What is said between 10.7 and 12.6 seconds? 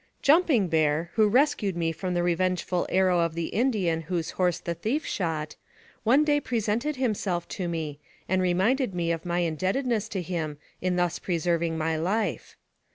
in thus preserving my life.